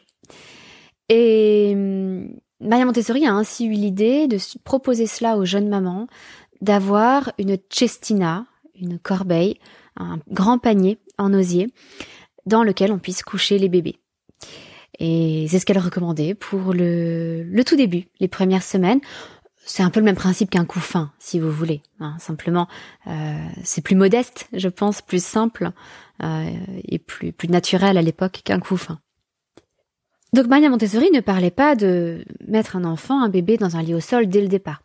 Et 1.10 1.72
hum, 1.74 2.30
Maria 2.62 2.86
Montessori 2.86 3.26
a 3.26 3.34
ainsi 3.34 3.66
eu 3.66 3.72
l'idée 3.72 4.28
de 4.28 4.38
proposer 4.64 5.08
cela 5.08 5.38
aux 5.38 5.46
jeunes 5.46 5.70
mamans, 5.70 6.08
d'avoir 6.62 7.32
une 7.38 7.58
cestina, 7.70 8.46
une 8.76 9.00
corbeille, 9.00 9.60
un 9.96 10.20
grand 10.30 10.60
panier 10.60 11.00
en 11.18 11.34
osier 11.34 11.72
dans 12.46 12.64
lequel 12.64 12.92
on 12.92 13.00
puisse 13.00 13.24
coucher 13.24 13.60
les 13.60 13.70
bébés. 13.70 14.00
Et 15.00 15.48
c'est 15.50 15.60
ce 15.60 15.66
qu'elle 15.66 15.80
recommandait 15.80 16.34
pour 16.34 16.74
le, 16.74 17.46
tout 17.66 17.78
début, 17.78 18.08
les 18.20 18.28
premières 18.28 18.64
semaines 18.64 19.00
c'est 19.66 19.84
un 19.84 19.92
peu 19.92 20.00
le 20.00 20.06
même 20.06 20.16
principe 20.16 20.50
qu'un 20.50 20.66
couffin, 20.66 21.12
si 21.20 21.40
vous 21.40 21.52
voulez. 21.52 21.84
Hein. 22.00 22.16
simplement, 22.18 22.68
euh, 23.06 23.38
c'est 23.64 23.84
plus 23.84 23.96
modeste, 23.96 24.48
je 24.52 24.68
pense, 24.68 25.04
plus 25.04 25.24
simple 25.24 25.66
euh, 25.66 25.72
et 26.22 27.00
plus, 27.00 27.32
plus 27.32 27.48
naturel 27.48 27.98
à 27.98 28.02
l'époque 28.02 28.42
qu'un 28.44 28.60
couffin. 28.60 29.00
Donc 30.34 30.48
Maria 30.48 30.70
Montessori 30.70 31.10
ne 31.12 31.22
parlait 31.22 31.52
pas 31.52 31.76
de 31.76 32.24
mettre 32.48 32.76
un 32.76 32.84
enfant, 32.84 33.22
un 33.22 33.30
bébé 33.30 33.58
dans 33.58 33.78
un 33.78 33.82
lit 33.82 33.96
au 33.96 34.00
sol 34.00 34.28
dès 34.28 34.42
le 34.42 34.48
départ. 34.48 34.84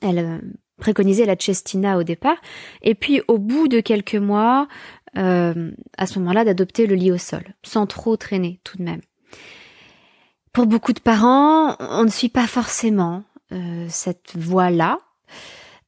Elle 0.00 0.18
euh, 0.18 0.38
préconisait 0.78 1.26
la 1.26 1.36
cestina 1.38 1.98
au 1.98 2.02
départ, 2.02 2.36
et 2.82 2.94
puis 2.94 3.20
au 3.28 3.38
bout 3.38 3.68
de 3.68 3.80
quelques 3.80 4.14
mois, 4.14 4.68
à 5.14 6.06
ce 6.06 6.18
moment-là, 6.18 6.44
d'adopter 6.44 6.86
le 6.86 6.94
lit 6.94 7.10
au 7.10 7.16
sol, 7.16 7.42
sans 7.62 7.86
trop 7.86 8.18
traîner 8.18 8.60
tout 8.64 8.76
de 8.76 8.82
même. 8.82 9.00
Pour 10.52 10.66
beaucoup 10.66 10.92
de 10.92 11.00
parents, 11.00 11.76
on 11.80 12.04
ne 12.04 12.10
suit 12.10 12.28
pas 12.28 12.46
forcément 12.46 13.24
euh, 13.52 13.86
cette 13.88 14.36
voie-là. 14.36 15.00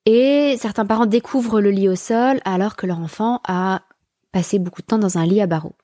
Et 0.05 0.57
certains 0.59 0.87
parents 0.87 1.07
découvrent 1.07 1.61
le 1.61 1.71
lit 1.71 1.89
au 1.89 1.97
sol 1.97 2.41
alors 2.45 2.77
que 2.77 2.87
leur 2.87 2.99
enfant 2.99 3.41
a 3.47 3.83
passé 4.33 4.59
beaucoup 4.59 4.83
de 4.83 4.87
temps 4.87 4.99
dans 4.99 5.19
un 5.19 5.27
lit 5.27 5.41
à 5.41 5.47
barreaux. 5.47 5.77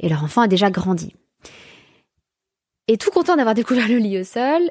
Et 0.00 0.08
leur 0.08 0.22
enfant 0.22 0.42
a 0.42 0.48
déjà 0.48 0.70
grandi. 0.70 1.14
Et 2.86 2.96
tout 2.96 3.10
content 3.10 3.36
d'avoir 3.36 3.54
découvert 3.54 3.88
le 3.88 3.98
lit 3.98 4.18
au 4.18 4.24
sol, 4.24 4.70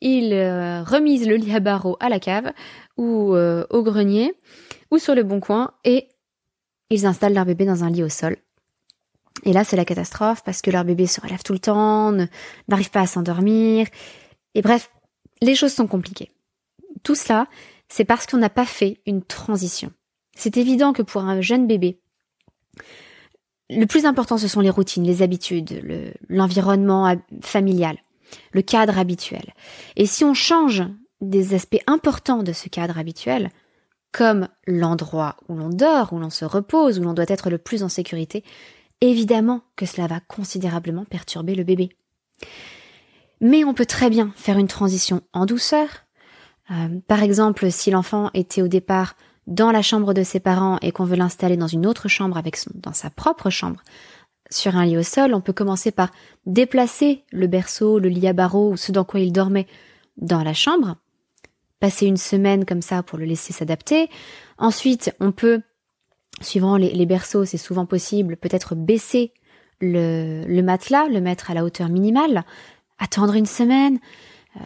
ils 0.00 0.32
euh, 0.32 0.82
remisent 0.82 1.26
le 1.26 1.36
lit 1.36 1.54
à 1.54 1.60
barreaux 1.60 1.96
à 2.00 2.08
la 2.08 2.20
cave 2.20 2.52
ou 2.96 3.34
euh, 3.34 3.66
au 3.70 3.82
grenier 3.82 4.34
ou 4.90 4.98
sur 4.98 5.14
le 5.14 5.22
bon 5.22 5.40
coin 5.40 5.72
et 5.84 6.08
ils 6.90 7.04
installent 7.04 7.34
leur 7.34 7.44
bébé 7.44 7.66
dans 7.66 7.84
un 7.84 7.90
lit 7.90 8.02
au 8.02 8.08
sol. 8.08 8.36
Et 9.44 9.52
là, 9.52 9.64
c'est 9.64 9.76
la 9.76 9.84
catastrophe 9.84 10.42
parce 10.44 10.62
que 10.62 10.70
leur 10.70 10.84
bébé 10.84 11.06
se 11.06 11.20
relève 11.20 11.42
tout 11.42 11.52
le 11.52 11.58
temps, 11.58 12.12
n'arrive 12.68 12.90
pas 12.90 13.00
à 13.00 13.06
s'endormir, 13.06 13.86
et 14.54 14.62
bref, 14.62 14.90
les 15.40 15.54
choses 15.54 15.72
sont 15.72 15.86
compliquées. 15.86 16.30
Tout 17.02 17.14
cela, 17.14 17.46
c'est 17.88 18.04
parce 18.04 18.26
qu'on 18.26 18.38
n'a 18.38 18.50
pas 18.50 18.66
fait 18.66 19.00
une 19.06 19.22
transition. 19.22 19.92
C'est 20.38 20.56
évident 20.56 20.92
que 20.92 21.02
pour 21.02 21.22
un 21.22 21.40
jeune 21.40 21.66
bébé, 21.66 21.98
le 23.70 23.86
plus 23.86 24.06
important, 24.06 24.38
ce 24.38 24.46
sont 24.46 24.60
les 24.60 24.70
routines, 24.70 25.02
les 25.02 25.20
habitudes, 25.20 25.82
l'environnement 26.28 27.16
familial, 27.42 27.98
le 28.52 28.62
cadre 28.62 28.98
habituel. 28.98 29.52
Et 29.96 30.06
si 30.06 30.24
on 30.24 30.34
change 30.34 30.84
des 31.20 31.54
aspects 31.54 31.82
importants 31.88 32.44
de 32.44 32.52
ce 32.52 32.68
cadre 32.68 32.98
habituel, 32.98 33.50
comme 34.12 34.48
l'endroit 34.68 35.36
où 35.48 35.56
l'on 35.56 35.70
dort, 35.70 36.12
où 36.12 36.20
l'on 36.20 36.30
se 36.30 36.44
repose, 36.44 37.00
où 37.00 37.02
l'on 37.02 37.14
doit 37.14 37.24
être 37.26 37.50
le 37.50 37.58
plus 37.58 37.82
en 37.82 37.88
sécurité, 37.88 38.44
évidemment 39.00 39.62
que 39.74 39.86
cela 39.86 40.06
va 40.06 40.20
considérablement 40.20 41.04
perturber 41.04 41.56
le 41.56 41.64
bébé. 41.64 41.90
Mais 43.40 43.64
on 43.64 43.74
peut 43.74 43.86
très 43.86 44.08
bien 44.08 44.32
faire 44.36 44.56
une 44.56 44.68
transition 44.68 45.20
en 45.32 45.46
douceur. 45.46 45.88
Euh, 46.70 47.00
par 47.08 47.24
exemple, 47.24 47.72
si 47.72 47.90
l'enfant 47.90 48.30
était 48.34 48.62
au 48.62 48.68
départ 48.68 49.16
dans 49.48 49.72
la 49.72 49.80
chambre 49.80 50.12
de 50.12 50.22
ses 50.22 50.40
parents 50.40 50.78
et 50.82 50.92
qu'on 50.92 51.04
veut 51.04 51.16
l'installer 51.16 51.56
dans 51.56 51.66
une 51.66 51.86
autre 51.86 52.06
chambre 52.06 52.36
avec 52.36 52.56
son, 52.56 52.70
dans 52.74 52.92
sa 52.92 53.08
propre 53.08 53.48
chambre, 53.48 53.82
sur 54.50 54.76
un 54.76 54.84
lit 54.84 54.98
au 54.98 55.02
sol, 55.02 55.34
on 55.34 55.40
peut 55.40 55.54
commencer 55.54 55.90
par 55.90 56.10
déplacer 56.46 57.24
le 57.32 57.46
berceau, 57.46 57.98
le 57.98 58.10
lit 58.10 58.28
à 58.28 58.34
barreaux 58.34 58.72
ou 58.72 58.76
ce 58.76 58.92
dans 58.92 59.04
quoi 59.04 59.20
il 59.20 59.32
dormait 59.32 59.66
dans 60.18 60.42
la 60.42 60.52
chambre, 60.52 60.96
passer 61.80 62.06
une 62.06 62.18
semaine 62.18 62.66
comme 62.66 62.82
ça 62.82 63.02
pour 63.02 63.18
le 63.18 63.24
laisser 63.24 63.54
s'adapter. 63.54 64.10
Ensuite, 64.58 65.14
on 65.18 65.32
peut, 65.32 65.62
suivant 66.42 66.76
les, 66.76 67.06
berceaux, 67.06 67.46
c'est 67.46 67.56
souvent 67.56 67.86
possible, 67.86 68.36
peut-être 68.36 68.74
baisser 68.74 69.32
le, 69.80 70.44
le 70.46 70.62
matelas, 70.62 71.08
le 71.08 71.20
mettre 71.20 71.50
à 71.50 71.54
la 71.54 71.64
hauteur 71.64 71.88
minimale, 71.88 72.44
attendre 72.98 73.34
une 73.34 73.46
semaine. 73.46 73.98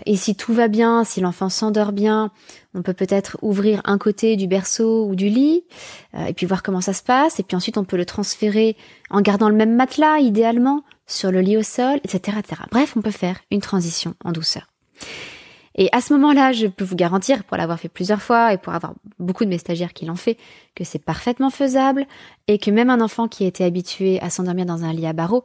Et 0.07 0.17
si 0.17 0.35
tout 0.35 0.53
va 0.53 0.69
bien, 0.69 1.05
si 1.05 1.21
l'enfant 1.21 1.49
s'endort 1.49 1.93
bien, 1.93 2.31
on 2.75 2.83
peut 2.83 2.93
peut-être 2.93 3.37
ouvrir 3.43 3.81
un 3.85 3.99
côté 3.99 4.37
du 4.37 4.47
berceau 4.47 5.07
ou 5.07 5.15
du 5.15 5.29
lit, 5.29 5.65
euh, 6.15 6.27
et 6.27 6.33
puis 6.33 6.47
voir 6.47 6.63
comment 6.63 6.81
ça 6.81 6.93
se 6.93 7.03
passe. 7.03 7.41
Et 7.41 7.43
puis 7.43 7.57
ensuite, 7.57 7.79
on 7.79 7.85
peut 7.85 7.97
le 7.97 8.07
transférer 8.07 8.77
en 9.11 9.21
gardant 9.21 9.49
le 9.49 9.57
même 9.57 9.75
matelas, 9.75 10.19
idéalement, 10.19 10.83
sur 11.07 11.31
le 11.31 11.41
lit 11.41 11.57
au 11.57 11.63
sol, 11.63 12.01
etc., 12.05 12.39
etc. 12.39 12.63
Bref, 12.71 12.95
on 12.97 13.03
peut 13.03 13.11
faire 13.11 13.41
une 13.51 13.61
transition 13.61 14.15
en 14.25 14.33
douceur. 14.33 14.67
Et 15.75 15.89
à 15.93 16.01
ce 16.01 16.13
moment-là, 16.13 16.53
je 16.53 16.67
peux 16.67 16.85
vous 16.85 16.97
garantir, 16.97 17.45
pour 17.45 17.57
l'avoir 17.57 17.81
fait 17.81 17.89
plusieurs 17.89 18.21
fois 18.21 18.53
et 18.53 18.59
pour 18.59 18.75
avoir 18.75 18.95
beaucoup 19.19 19.45
de 19.45 19.49
mes 19.49 19.59
stagiaires 19.59 19.95
qui 19.95 20.05
l'ont 20.05 20.17
fait, 20.17 20.37
que 20.75 20.85
c'est 20.85 20.99
parfaitement 20.99 21.51
faisable 21.51 22.07
et 22.47 22.59
que 22.59 22.71
même 22.71 22.91
un 22.91 23.01
enfant 23.01 23.27
qui 23.27 23.45
été 23.45 23.65
habitué 23.65 24.21
à 24.21 24.29
s'endormir 24.29 24.67
dans 24.67 24.85
un 24.85 24.93
lit 24.93 25.07
à 25.07 25.13
barreaux 25.13 25.45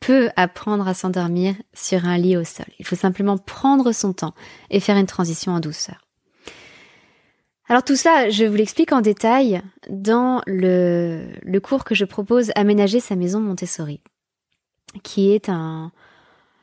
peut 0.00 0.30
apprendre 0.36 0.86
à 0.86 0.94
s'endormir 0.94 1.54
sur 1.74 2.04
un 2.04 2.18
lit 2.18 2.36
au 2.36 2.44
sol. 2.44 2.66
Il 2.78 2.86
faut 2.86 2.96
simplement 2.96 3.38
prendre 3.38 3.92
son 3.92 4.12
temps 4.12 4.34
et 4.70 4.80
faire 4.80 4.96
une 4.96 5.06
transition 5.06 5.52
en 5.52 5.60
douceur. 5.60 6.08
Alors 7.68 7.82
tout 7.82 7.96
ça, 7.96 8.30
je 8.30 8.44
vous 8.44 8.54
l'explique 8.54 8.92
en 8.92 9.02
détail 9.02 9.60
dans 9.90 10.40
le, 10.46 11.58
cours 11.62 11.84
que 11.84 11.94
je 11.94 12.06
propose 12.06 12.50
Aménager 12.54 12.98
sa 12.98 13.14
maison 13.14 13.40
Montessori, 13.40 14.00
qui 15.02 15.32
est 15.32 15.50
un... 15.50 15.92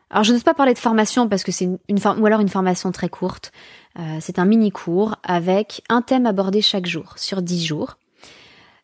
Alors 0.09 0.23
je 0.23 0.33
n'ose 0.33 0.43
pas 0.43 0.53
parler 0.53 0.73
de 0.73 0.79
formation 0.79 1.27
parce 1.29 1.43
que 1.43 1.51
c'est 1.51 1.65
une, 1.65 1.99
ou 2.17 2.25
alors 2.25 2.39
une 2.39 2.49
formation 2.49 2.91
très 2.91 3.09
courte. 3.09 3.51
Euh, 3.99 4.17
c'est 4.19 4.39
un 4.39 4.45
mini 4.45 4.71
cours 4.71 5.15
avec 5.23 5.83
un 5.89 6.01
thème 6.01 6.25
abordé 6.25 6.61
chaque 6.61 6.85
jour 6.87 7.13
sur 7.17 7.41
dix 7.41 7.63
jours. 7.63 7.97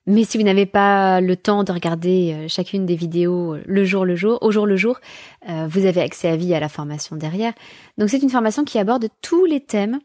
Mais 0.07 0.23
si 0.23 0.37
vous 0.37 0.43
n'avez 0.43 0.65
pas 0.65 1.21
le 1.21 1.35
temps 1.35 1.63
de 1.63 1.71
regarder 1.71 2.33
euh, 2.33 2.47
chacune 2.47 2.85
des 2.85 2.95
vidéos 2.95 3.55
euh, 3.55 3.63
le 3.65 3.85
jour 3.85 4.03
le 4.03 4.15
jour, 4.15 4.39
au 4.41 4.51
jour 4.51 4.65
le 4.65 4.75
jour, 4.75 4.99
euh, 5.47 5.67
vous 5.69 5.85
avez 5.85 6.01
accès 6.01 6.27
à 6.27 6.35
vie 6.35 6.55
à 6.55 6.59
la 6.59 6.69
formation 6.69 7.15
derrière. 7.15 7.53
Donc 7.97 8.09
c'est 8.09 8.21
une 8.21 8.29
formation 8.29 8.63
qui 8.63 8.79
aborde 8.79 9.07
tous 9.21 9.45
les 9.45 9.59
thèmes 9.59 9.99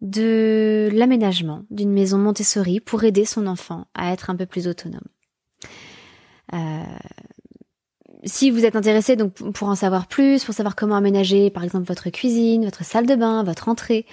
de 0.00 0.88
l'aménagement 0.92 1.62
d'une 1.70 1.92
maison 1.92 2.18
Montessori 2.18 2.80
pour 2.80 3.04
aider 3.04 3.24
son 3.24 3.46
enfant 3.46 3.86
à 3.94 4.12
être 4.12 4.30
un 4.30 4.36
peu 4.36 4.46
plus 4.46 4.66
autonome. 4.66 5.00
si 8.24 8.50
vous 8.50 8.64
êtes 8.64 8.76
intéressé 8.76 9.14
donc 9.14 9.34
pour 9.34 9.68
en 9.68 9.74
savoir 9.74 10.08
plus, 10.08 10.44
pour 10.44 10.54
savoir 10.54 10.74
comment 10.74 10.96
aménager 10.96 11.50
par 11.50 11.62
exemple 11.62 11.86
votre 11.86 12.10
cuisine, 12.10 12.64
votre 12.64 12.84
salle 12.84 13.06
de 13.06 13.14
bain, 13.14 13.44
votre 13.44 13.68
entrée, 13.68 14.06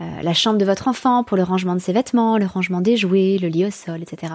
euh, 0.00 0.22
la 0.22 0.34
chambre 0.34 0.58
de 0.58 0.64
votre 0.64 0.88
enfant 0.88 1.24
pour 1.24 1.36
le 1.36 1.42
rangement 1.42 1.74
de 1.74 1.80
ses 1.80 1.92
vêtements, 1.92 2.38
le 2.38 2.46
rangement 2.46 2.80
des 2.80 2.96
jouets, 2.96 3.38
le 3.40 3.48
lit 3.48 3.64
au 3.64 3.70
sol, 3.70 4.02
etc. 4.02 4.34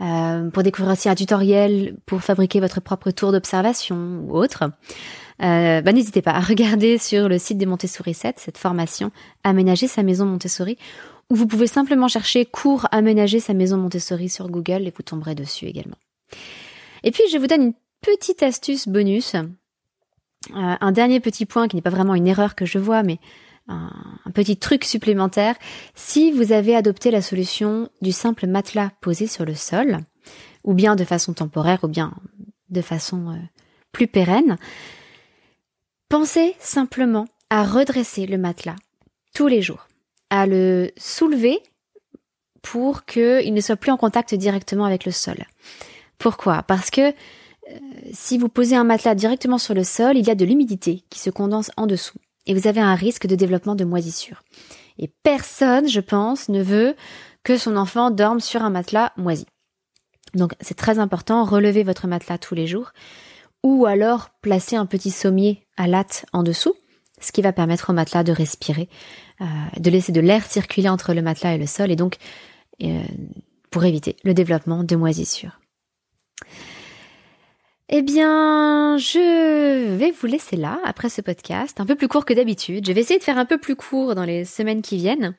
Euh, 0.00 0.48
pour 0.50 0.62
découvrir 0.62 0.92
aussi 0.92 1.08
un 1.08 1.14
tutoriel 1.14 1.96
pour 2.06 2.22
fabriquer 2.22 2.58
votre 2.58 2.80
propre 2.80 3.10
tour 3.10 3.32
d'observation 3.32 4.24
ou 4.26 4.34
autre, 4.34 4.64
euh, 5.42 5.82
bah, 5.82 5.92
n'hésitez 5.92 6.22
pas 6.22 6.32
à 6.32 6.40
regarder 6.40 6.96
sur 6.96 7.28
le 7.28 7.38
site 7.38 7.58
des 7.58 7.66
Montessori 7.66 8.14
7 8.14 8.38
cette 8.38 8.58
formation 8.58 9.12
Aménager 9.44 9.88
sa 9.88 10.02
maison 10.02 10.24
Montessori 10.24 10.78
ou 11.28 11.34
vous 11.34 11.46
pouvez 11.46 11.66
simplement 11.66 12.08
chercher 12.08 12.46
cours 12.46 12.86
Aménager 12.92 13.40
sa 13.40 13.52
maison 13.52 13.76
Montessori 13.76 14.28
sur 14.28 14.48
Google 14.48 14.86
et 14.86 14.92
vous 14.96 15.02
tomberez 15.02 15.34
dessus 15.34 15.66
également. 15.66 15.96
Et 17.04 17.10
puis 17.10 17.24
je 17.30 17.36
vous 17.36 17.46
donne 17.46 17.62
une 17.62 17.74
petite 18.00 18.42
astuce 18.42 18.88
bonus, 18.88 19.34
euh, 19.34 19.44
un 20.54 20.92
dernier 20.92 21.20
petit 21.20 21.44
point 21.44 21.68
qui 21.68 21.76
n'est 21.76 21.82
pas 21.82 21.90
vraiment 21.90 22.14
une 22.14 22.26
erreur 22.26 22.54
que 22.54 22.64
je 22.64 22.78
vois, 22.78 23.02
mais 23.02 23.18
un, 23.70 24.30
petit 24.34 24.56
truc 24.56 24.84
supplémentaire. 24.84 25.56
Si 25.94 26.30
vous 26.32 26.52
avez 26.52 26.76
adopté 26.76 27.10
la 27.10 27.22
solution 27.22 27.88
du 28.00 28.12
simple 28.12 28.46
matelas 28.46 28.90
posé 29.00 29.26
sur 29.26 29.44
le 29.44 29.54
sol, 29.54 29.98
ou 30.64 30.74
bien 30.74 30.96
de 30.96 31.04
façon 31.04 31.32
temporaire, 31.32 31.80
ou 31.84 31.88
bien 31.88 32.14
de 32.68 32.82
façon 32.82 33.30
euh, 33.30 33.36
plus 33.92 34.06
pérenne, 34.06 34.56
pensez 36.08 36.54
simplement 36.58 37.26
à 37.48 37.64
redresser 37.64 38.26
le 38.26 38.38
matelas 38.38 38.76
tous 39.34 39.48
les 39.48 39.62
jours, 39.62 39.88
à 40.30 40.46
le 40.46 40.90
soulever 40.96 41.60
pour 42.62 43.04
qu'il 43.04 43.54
ne 43.54 43.60
soit 43.60 43.76
plus 43.76 43.90
en 43.90 43.96
contact 43.96 44.34
directement 44.34 44.84
avec 44.84 45.04
le 45.04 45.12
sol. 45.12 45.36
Pourquoi? 46.18 46.62
Parce 46.62 46.90
que 46.90 47.10
euh, 47.10 47.78
si 48.12 48.38
vous 48.38 48.48
posez 48.48 48.76
un 48.76 48.84
matelas 48.84 49.14
directement 49.14 49.58
sur 49.58 49.74
le 49.74 49.84
sol, 49.84 50.16
il 50.16 50.26
y 50.26 50.30
a 50.30 50.34
de 50.34 50.44
l'humidité 50.44 51.04
qui 51.08 51.18
se 51.18 51.30
condense 51.30 51.70
en 51.76 51.86
dessous 51.86 52.18
et 52.50 52.54
vous 52.54 52.66
avez 52.66 52.80
un 52.80 52.96
risque 52.96 53.28
de 53.28 53.36
développement 53.36 53.76
de 53.76 53.84
moisissure. 53.84 54.42
Et 54.98 55.08
personne, 55.22 55.88
je 55.88 56.00
pense, 56.00 56.48
ne 56.48 56.60
veut 56.60 56.96
que 57.44 57.56
son 57.56 57.76
enfant 57.76 58.10
dorme 58.10 58.40
sur 58.40 58.64
un 58.64 58.70
matelas 58.70 59.12
moisi. 59.16 59.46
Donc 60.34 60.54
c'est 60.60 60.76
très 60.76 60.98
important, 60.98 61.44
relevez 61.44 61.84
votre 61.84 62.08
matelas 62.08 62.38
tous 62.38 62.56
les 62.56 62.66
jours 62.66 62.90
ou 63.62 63.86
alors 63.86 64.30
placer 64.42 64.74
un 64.74 64.84
petit 64.84 65.12
sommier 65.12 65.64
à 65.76 65.86
latte 65.86 66.26
en 66.32 66.42
dessous, 66.42 66.74
ce 67.20 67.30
qui 67.30 67.40
va 67.40 67.52
permettre 67.52 67.90
au 67.90 67.92
matelas 67.92 68.24
de 68.24 68.32
respirer, 68.32 68.88
euh, 69.40 69.44
de 69.78 69.88
laisser 69.88 70.10
de 70.10 70.20
l'air 70.20 70.44
circuler 70.44 70.88
entre 70.88 71.14
le 71.14 71.22
matelas 71.22 71.54
et 71.54 71.58
le 71.58 71.66
sol 71.68 71.92
et 71.92 71.96
donc 71.96 72.16
euh, 72.82 73.00
pour 73.70 73.84
éviter 73.84 74.16
le 74.24 74.34
développement 74.34 74.82
de 74.82 74.96
moisissure. 74.96 75.60
Eh 77.92 78.02
bien, 78.02 78.98
je 78.98 79.96
vais 79.96 80.12
vous 80.12 80.28
laisser 80.28 80.54
là 80.54 80.78
après 80.84 81.08
ce 81.08 81.20
podcast, 81.20 81.80
un 81.80 81.86
peu 81.86 81.96
plus 81.96 82.06
court 82.06 82.24
que 82.24 82.32
d'habitude. 82.32 82.86
Je 82.86 82.92
vais 82.92 83.00
essayer 83.00 83.18
de 83.18 83.24
faire 83.24 83.36
un 83.36 83.44
peu 83.44 83.58
plus 83.58 83.74
court 83.74 84.14
dans 84.14 84.22
les 84.22 84.44
semaines 84.44 84.80
qui 84.80 84.96
viennent. 84.96 85.34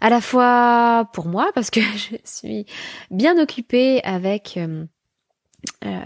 À 0.00 0.10
la 0.10 0.20
fois 0.20 1.08
pour 1.12 1.26
moi, 1.26 1.52
parce 1.54 1.70
que 1.70 1.80
je 1.96 2.16
suis 2.24 2.66
bien 3.12 3.40
occupée 3.40 4.02
avec 4.02 4.56
euh, 4.56 4.86
euh, 5.84 6.00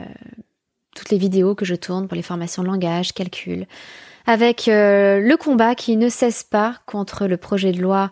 toutes 0.94 1.08
les 1.08 1.16
vidéos 1.16 1.54
que 1.54 1.64
je 1.64 1.74
tourne 1.74 2.06
pour 2.06 2.16
les 2.16 2.22
formations 2.22 2.62
langage, 2.62 3.14
calcul, 3.14 3.66
avec 4.26 4.68
euh, 4.68 5.20
le 5.20 5.36
combat 5.38 5.74
qui 5.74 5.96
ne 5.96 6.10
cesse 6.10 6.44
pas 6.44 6.80
contre 6.84 7.26
le 7.26 7.38
projet 7.38 7.72
de 7.72 7.80
loi 7.80 8.10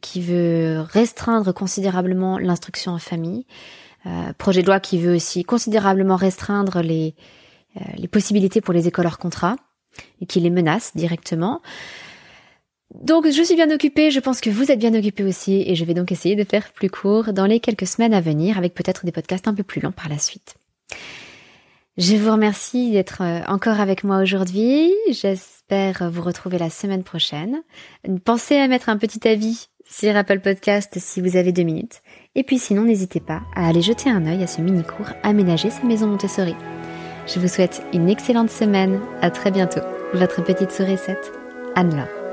qui 0.00 0.20
veut 0.20 0.78
restreindre 0.78 1.52
considérablement 1.52 2.38
l'instruction 2.38 2.92
en 2.92 3.00
famille, 3.00 3.46
euh, 4.06 4.32
projet 4.38 4.62
de 4.62 4.66
loi 4.66 4.80
qui 4.80 4.98
veut 4.98 5.14
aussi 5.14 5.44
considérablement 5.44 6.16
restreindre 6.16 6.80
les, 6.80 7.14
euh, 7.76 7.84
les 7.96 8.08
possibilités 8.08 8.60
pour 8.60 8.72
les 8.72 8.86
écoles 8.88 9.06
hors 9.06 9.18
contrat 9.18 9.56
et 10.20 10.26
qui 10.26 10.40
les 10.40 10.50
menace 10.50 10.92
directement. 10.94 11.60
Donc 12.94 13.28
je 13.28 13.42
suis 13.42 13.56
bien 13.56 13.70
occupée, 13.70 14.10
je 14.10 14.20
pense 14.20 14.40
que 14.40 14.48
vous 14.50 14.70
êtes 14.70 14.78
bien 14.78 14.94
occupés 14.94 15.24
aussi 15.24 15.64
et 15.66 15.74
je 15.74 15.84
vais 15.84 15.94
donc 15.94 16.12
essayer 16.12 16.36
de 16.36 16.44
faire 16.44 16.72
plus 16.72 16.88
court 16.88 17.32
dans 17.32 17.46
les 17.46 17.58
quelques 17.58 17.86
semaines 17.86 18.14
à 18.14 18.20
venir 18.20 18.58
avec 18.58 18.74
peut-être 18.74 19.04
des 19.04 19.12
podcasts 19.12 19.48
un 19.48 19.54
peu 19.54 19.64
plus 19.64 19.80
longs 19.80 19.92
par 19.92 20.08
la 20.08 20.18
suite. 20.18 20.54
Je 21.98 22.14
vous 22.14 22.30
remercie 22.30 22.92
d'être 22.92 23.22
euh, 23.22 23.40
encore 23.48 23.80
avec 23.80 24.04
moi 24.04 24.18
aujourd'hui. 24.18 24.92
J'espère 25.10 26.10
vous 26.10 26.22
retrouver 26.22 26.58
la 26.58 26.70
semaine 26.70 27.02
prochaine. 27.02 27.62
Pensez 28.24 28.56
à 28.56 28.68
mettre 28.68 28.88
un 28.88 28.98
petit 28.98 29.26
avis 29.26 29.68
sur 29.88 30.16
Apple 30.16 30.40
Podcast 30.40 30.98
si 30.98 31.20
vous 31.20 31.36
avez 31.36 31.52
deux 31.52 31.62
minutes. 31.62 32.02
Et 32.34 32.42
puis 32.42 32.58
sinon, 32.58 32.82
n'hésitez 32.82 33.20
pas 33.20 33.42
à 33.54 33.68
aller 33.68 33.82
jeter 33.82 34.10
un 34.10 34.26
œil 34.26 34.42
à 34.42 34.46
ce 34.46 34.60
mini-cours 34.60 35.10
Aménager 35.22 35.70
sa 35.70 35.84
maison 35.84 36.06
Montessori. 36.08 36.56
Je 37.26 37.40
vous 37.40 37.48
souhaite 37.48 37.82
une 37.92 38.08
excellente 38.08 38.50
semaine. 38.50 39.00
À 39.22 39.30
très 39.30 39.50
bientôt. 39.50 39.80
Votre 40.12 40.42
petite 40.44 40.70
souris 40.70 40.98
7, 40.98 41.32
Anne-Laure. 41.74 42.25